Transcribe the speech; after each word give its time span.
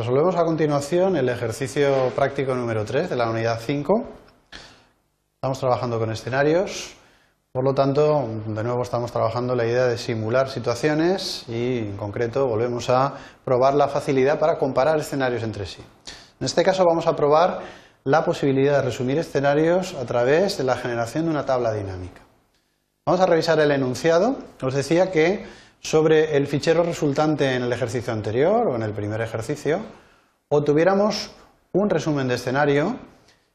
Resolvemos 0.00 0.34
a 0.36 0.46
continuación 0.46 1.14
el 1.14 1.28
ejercicio 1.28 2.10
práctico 2.16 2.54
número 2.54 2.86
3 2.86 3.10
de 3.10 3.16
la 3.16 3.28
unidad 3.28 3.60
5. 3.60 4.02
Estamos 5.34 5.60
trabajando 5.60 5.98
con 5.98 6.10
escenarios, 6.10 6.94
por 7.52 7.64
lo 7.64 7.74
tanto, 7.74 8.26
de 8.46 8.64
nuevo 8.64 8.80
estamos 8.80 9.12
trabajando 9.12 9.54
la 9.54 9.66
idea 9.66 9.84
de 9.84 9.98
simular 9.98 10.48
situaciones 10.48 11.44
y, 11.48 11.80
en 11.80 11.98
concreto, 11.98 12.46
volvemos 12.46 12.88
a 12.88 13.12
probar 13.44 13.74
la 13.74 13.88
facilidad 13.88 14.38
para 14.38 14.56
comparar 14.56 14.98
escenarios 14.98 15.42
entre 15.42 15.66
sí. 15.66 15.82
En 16.40 16.46
este 16.46 16.62
caso 16.62 16.86
vamos 16.86 17.06
a 17.06 17.14
probar 17.14 17.60
la 18.04 18.24
posibilidad 18.24 18.76
de 18.76 18.82
resumir 18.86 19.18
escenarios 19.18 19.92
a 19.92 20.06
través 20.06 20.56
de 20.56 20.64
la 20.64 20.76
generación 20.76 21.26
de 21.26 21.30
una 21.32 21.44
tabla 21.44 21.74
dinámica. 21.74 22.22
Vamos 23.04 23.20
a 23.20 23.26
revisar 23.26 23.60
el 23.60 23.70
enunciado. 23.70 24.36
Os 24.62 24.72
decía 24.72 25.10
que 25.10 25.44
sobre 25.80 26.36
el 26.36 26.46
fichero 26.46 26.82
resultante 26.82 27.54
en 27.54 27.62
el 27.62 27.72
ejercicio 27.72 28.12
anterior 28.12 28.68
o 28.68 28.76
en 28.76 28.82
el 28.82 28.92
primer 28.92 29.20
ejercicio, 29.20 29.80
obtuviéramos 30.48 31.30
un 31.72 31.88
resumen 31.88 32.28
de 32.28 32.34
escenario, 32.34 32.96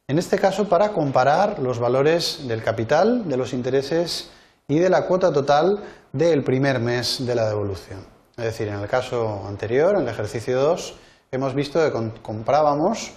en 0.07 0.17
este 0.17 0.37
caso 0.37 0.67
para 0.67 0.89
comparar 0.89 1.59
los 1.59 1.79
valores 1.79 2.47
del 2.47 2.63
capital, 2.63 3.27
de 3.29 3.37
los 3.37 3.53
intereses 3.53 4.31
y 4.67 4.79
de 4.79 4.89
la 4.89 5.05
cuota 5.05 5.31
total 5.31 5.83
del 6.13 6.43
primer 6.43 6.79
mes 6.79 7.25
de 7.25 7.35
la 7.35 7.47
devolución. 7.47 7.99
Es 8.37 8.45
decir, 8.45 8.67
en 8.67 8.79
el 8.79 8.87
caso 8.87 9.45
anterior, 9.47 9.95
en 9.95 10.01
el 10.01 10.09
ejercicio 10.09 10.59
2, 10.59 10.95
hemos 11.31 11.53
visto 11.53 11.79
que 11.79 12.11
comprábamos 12.21 13.13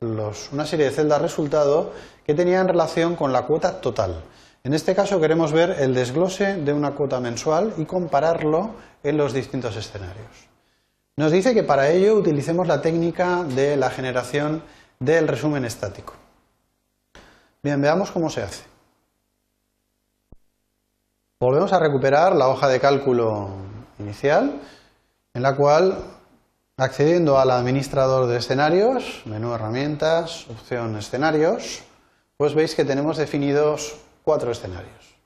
una 0.00 0.66
serie 0.66 0.86
de 0.86 0.92
celdas 0.92 1.20
resultado 1.20 1.92
que 2.24 2.34
tenían 2.34 2.68
relación 2.68 3.16
con 3.16 3.32
la 3.32 3.42
cuota 3.42 3.80
total. 3.80 4.22
En 4.62 4.74
este 4.74 4.94
caso 4.94 5.20
queremos 5.20 5.52
ver 5.52 5.76
el 5.78 5.94
desglose 5.94 6.56
de 6.56 6.72
una 6.74 6.90
cuota 6.90 7.18
mensual 7.18 7.72
y 7.78 7.86
compararlo 7.86 8.74
en 9.02 9.16
los 9.16 9.32
distintos 9.32 9.74
escenarios. 9.76 10.48
Nos 11.16 11.32
dice 11.32 11.54
que 11.54 11.62
para 11.62 11.88
ello 11.88 12.14
utilicemos 12.14 12.66
la 12.66 12.82
técnica 12.82 13.44
de 13.44 13.76
la 13.76 13.90
generación 13.90 14.62
del 14.98 15.28
resumen 15.28 15.64
estático. 15.64 16.12
Bien, 17.62 17.80
veamos 17.80 18.10
cómo 18.10 18.28
se 18.28 18.42
hace. 18.42 18.64
Volvemos 21.38 21.72
a 21.72 21.78
recuperar 21.78 22.36
la 22.36 22.48
hoja 22.48 22.68
de 22.68 22.80
cálculo 22.80 23.48
inicial, 23.98 24.60
en 25.32 25.42
la 25.42 25.56
cual, 25.56 26.04
accediendo 26.76 27.38
al 27.38 27.50
administrador 27.50 28.26
de 28.26 28.36
escenarios, 28.36 29.22
menú 29.24 29.54
herramientas, 29.54 30.46
opción 30.50 30.96
escenarios, 30.96 31.82
pues 32.36 32.54
veis 32.54 32.74
que 32.74 32.84
tenemos 32.84 33.16
definidos 33.16 33.96
escenarios. 34.50 35.16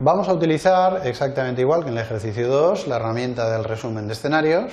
Vamos 0.00 0.28
a 0.28 0.32
utilizar 0.32 1.06
exactamente 1.06 1.60
igual 1.60 1.82
que 1.82 1.90
en 1.90 1.98
el 1.98 2.04
ejercicio 2.04 2.48
2 2.48 2.86
la 2.86 2.96
herramienta 2.96 3.50
del 3.50 3.64
resumen 3.64 4.06
de 4.06 4.12
escenarios 4.12 4.72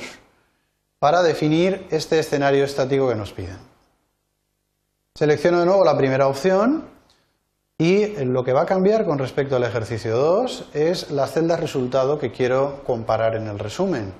para 0.99 1.23
definir 1.23 1.87
este 1.89 2.19
escenario 2.19 2.63
estático 2.63 3.09
que 3.09 3.15
nos 3.15 3.33
piden. 3.33 3.57
Selecciono 5.15 5.59
de 5.59 5.65
nuevo 5.65 5.83
la 5.83 5.97
primera 5.97 6.27
opción 6.27 6.85
y 7.77 8.07
lo 8.23 8.43
que 8.43 8.53
va 8.53 8.61
a 8.61 8.65
cambiar 8.65 9.05
con 9.05 9.17
respecto 9.17 9.55
al 9.55 9.63
ejercicio 9.63 10.15
2 10.15 10.69
es 10.73 11.11
las 11.11 11.33
celdas 11.33 11.59
resultado 11.59 12.19
que 12.19 12.31
quiero 12.31 12.83
comparar 12.85 13.35
en 13.35 13.47
el 13.47 13.59
resumen. 13.59 14.13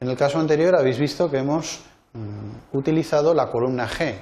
En 0.00 0.08
el 0.08 0.16
caso 0.16 0.38
anterior 0.38 0.74
habéis 0.74 0.98
visto 0.98 1.30
que 1.30 1.38
hemos 1.38 1.80
mm, 2.12 2.76
utilizado 2.76 3.34
la 3.34 3.50
columna 3.50 3.88
G, 3.88 4.14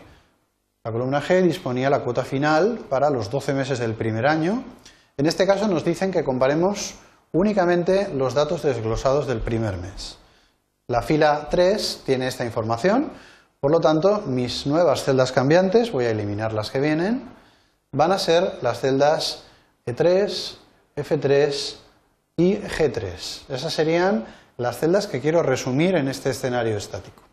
la 0.82 0.92
columna 0.92 1.20
G 1.20 1.42
disponía 1.42 1.90
la 1.90 2.00
cuota 2.00 2.24
final 2.24 2.80
para 2.88 3.10
los 3.10 3.30
12 3.30 3.52
meses 3.52 3.78
del 3.78 3.94
primer 3.94 4.26
año. 4.26 4.64
En 5.18 5.26
este 5.26 5.46
caso 5.46 5.68
nos 5.68 5.84
dicen 5.84 6.10
que 6.10 6.24
comparemos 6.24 6.94
únicamente 7.32 8.08
los 8.14 8.32
datos 8.32 8.62
desglosados 8.62 9.26
del 9.26 9.40
primer 9.40 9.76
mes. 9.76 10.16
La 10.88 11.02
fila 11.02 11.48
3 11.50 12.02
tiene 12.06 12.28
esta 12.28 12.46
información, 12.46 13.12
por 13.60 13.70
lo 13.70 13.80
tanto, 13.80 14.22
mis 14.22 14.66
nuevas 14.66 15.04
celdas 15.04 15.32
cambiantes, 15.32 15.92
voy 15.92 16.06
a 16.06 16.10
eliminar 16.10 16.54
las 16.54 16.70
que 16.70 16.80
vienen, 16.80 17.28
van 17.92 18.12
a 18.12 18.18
ser 18.18 18.58
las 18.62 18.80
celdas 18.80 19.42
E3, 19.84 20.56
F3 20.96 21.74
y 22.38 22.56
G3. 22.56 23.42
Esas 23.50 23.72
serían 23.74 24.24
las 24.56 24.78
celdas 24.78 25.06
que 25.06 25.20
quiero 25.20 25.42
resumir 25.42 25.94
en 25.94 26.08
este 26.08 26.30
escenario 26.30 26.78
estático. 26.78 27.29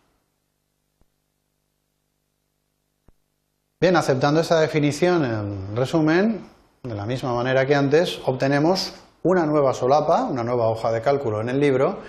Bien, 3.80 3.94
aceptando 3.94 4.40
esa 4.40 4.58
definición, 4.58 5.24
en 5.24 5.76
resumen, 5.76 6.44
de 6.82 6.96
la 6.96 7.06
misma 7.06 7.32
manera 7.32 7.64
que 7.64 7.76
antes, 7.76 8.18
obtenemos 8.26 8.92
una 9.22 9.46
nueva 9.46 9.72
solapa, 9.72 10.24
una 10.24 10.42
nueva 10.42 10.68
hoja 10.68 10.90
de 10.90 11.00
cálculo 11.00 11.40
en 11.40 11.48
el 11.48 11.60
libro, 11.60 12.00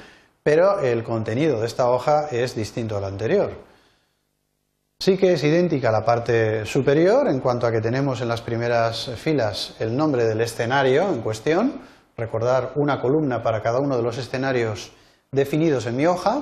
pero 0.41 0.79
el 0.79 1.03
contenido 1.03 1.59
de 1.59 1.67
esta 1.67 1.91
hoja 1.91 2.27
es 2.31 2.55
distinto 2.55 2.97
al 2.97 3.03
anterior. 3.03 3.51
Sí 4.99 5.15
que 5.15 5.33
es 5.33 5.43
idéntica 5.43 5.89
a 5.89 5.91
la 5.91 6.03
parte 6.03 6.65
superior 6.65 7.27
en 7.27 7.39
cuanto 7.39 7.67
a 7.67 7.71
que 7.71 7.81
tenemos 7.81 8.19
en 8.21 8.29
las 8.29 8.41
primeras 8.41 9.11
filas 9.17 9.75
el 9.77 9.95
nombre 9.95 10.25
del 10.25 10.41
escenario 10.41 11.07
en 11.07 11.21
cuestión, 11.21 11.81
recordar 12.17 12.71
una 12.77 12.99
columna 12.99 13.43
para 13.43 13.61
cada 13.61 13.77
uno 13.77 13.95
de 13.95 14.01
los 14.01 14.17
escenarios 14.17 14.91
definidos 15.31 15.85
en 15.85 15.97
mi 15.97 16.07
hoja, 16.07 16.41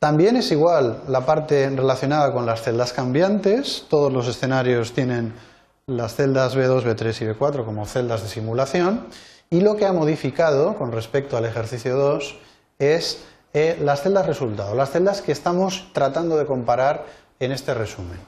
también 0.00 0.36
es 0.36 0.50
igual 0.50 1.02
la 1.08 1.26
parte 1.26 1.68
relacionada 1.68 2.32
con 2.32 2.46
las 2.46 2.62
celdas 2.62 2.94
cambiantes. 2.94 3.84
Todos 3.90 4.10
los 4.10 4.26
escenarios 4.28 4.94
tienen 4.94 5.34
las 5.86 6.14
celdas 6.14 6.56
B2, 6.56 6.84
B3 6.84 7.20
y 7.20 7.38
B4 7.38 7.66
como 7.66 7.84
celdas 7.84 8.22
de 8.22 8.30
simulación. 8.30 9.06
Y 9.50 9.60
lo 9.60 9.76
que 9.76 9.84
ha 9.84 9.92
modificado 9.92 10.74
con 10.76 10.90
respecto 10.90 11.36
al 11.36 11.44
ejercicio 11.44 11.96
2 11.96 12.34
es 12.78 13.18
eh, 13.52 13.76
las 13.82 14.00
celdas 14.00 14.26
resultado, 14.26 14.74
las 14.74 14.90
celdas 14.90 15.20
que 15.20 15.32
estamos 15.32 15.90
tratando 15.92 16.38
de 16.38 16.46
comparar 16.46 17.04
en 17.38 17.52
este 17.52 17.74
resumen. 17.74 18.18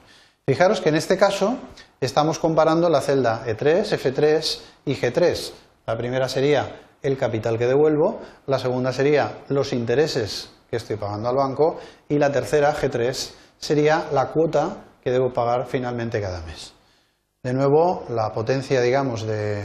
Fijaros 0.45 0.79
que 0.79 0.89
en 0.89 0.95
este 0.95 1.17
caso 1.17 1.55
estamos 2.01 2.37
comparando 2.37 2.87
la 2.87 3.01
celda 3.01 3.45
E3, 3.47 3.97
F3 3.97 4.59
y 4.85 4.95
G3. 4.95 5.51
La 5.87 5.97
primera 5.97 6.29
sería 6.29 6.81
el 7.01 7.17
capital 7.17 7.57
que 7.57 7.65
devuelvo, 7.65 8.21
la 8.45 8.59
segunda 8.59 8.93
sería 8.93 9.39
los 9.49 9.73
intereses 9.73 10.52
que 10.73 10.77
estoy 10.77 10.95
pagando 10.95 11.29
al 11.29 11.35
banco 11.35 11.77
y 12.09 12.17
la 12.17 12.31
tercera, 12.31 12.73
G3, 12.73 13.29
sería 13.59 14.07
la 14.11 14.29
cuota 14.29 14.77
que 15.03 15.11
debo 15.11 15.31
pagar 15.31 15.67
finalmente 15.67 16.19
cada 16.19 16.41
mes. 16.41 16.73
De 17.43 17.53
nuevo, 17.53 18.05
la 18.09 18.33
potencia, 18.33 18.81
digamos, 18.81 19.21
de, 19.21 19.61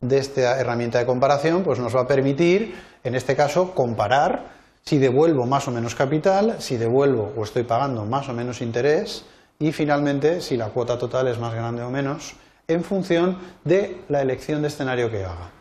de 0.00 0.18
esta 0.18 0.58
herramienta 0.58 0.98
de 0.98 1.06
comparación 1.06 1.62
pues 1.62 1.78
nos 1.78 1.94
va 1.94 2.00
a 2.00 2.06
permitir, 2.08 2.74
en 3.04 3.14
este 3.14 3.36
caso, 3.36 3.76
comparar 3.76 4.46
si 4.82 4.98
devuelvo 4.98 5.46
más 5.46 5.68
o 5.68 5.70
menos 5.70 5.94
capital, 5.94 6.56
si 6.58 6.76
devuelvo 6.76 7.32
o 7.36 7.44
estoy 7.44 7.62
pagando 7.62 8.04
más 8.06 8.28
o 8.28 8.32
menos 8.32 8.60
interés 8.60 9.24
y 9.60 9.70
finalmente 9.70 10.40
si 10.40 10.56
la 10.56 10.70
cuota 10.70 10.98
total 10.98 11.28
es 11.28 11.38
más 11.38 11.54
grande 11.54 11.82
o 11.82 11.90
menos 11.90 12.34
en 12.66 12.82
función 12.82 13.38
de 13.62 14.00
la 14.08 14.20
elección 14.20 14.62
de 14.62 14.68
escenario 14.68 15.12
que 15.12 15.24
haga. 15.24 15.52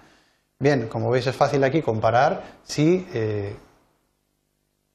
Bien, 0.59 0.87
como 0.87 1.11
veis 1.11 1.27
es 1.27 1.35
fácil 1.35 1.63
aquí 1.63 1.83
comparar 1.83 2.41
si 2.63 3.05
eh, 3.13 3.55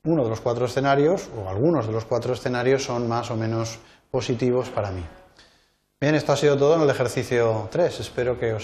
uno 0.05 0.25
de 0.25 0.31
los 0.31 0.41
cuatro 0.41 0.67
escenarios 0.67 1.29
o 1.37 1.49
algunos 1.49 1.87
de 1.87 1.93
los 1.93 2.05
cuatro 2.05 2.33
escenarios 2.33 2.83
son 2.83 3.09
más 3.09 3.31
o 3.31 3.37
menos 3.37 3.79
positivos 4.11 4.69
para 4.69 4.91
mí. 4.91 5.05
Bien, 6.01 6.17
esto 6.17 6.33
ha 6.33 6.37
sido 6.37 6.57
todo 6.57 6.75
en 6.75 6.81
el 6.81 6.91
ejercicio 6.91 7.69
3. 7.71 8.01
Espero 8.01 8.37
que 8.37 8.53
os 8.53 8.59
haya 8.59 8.61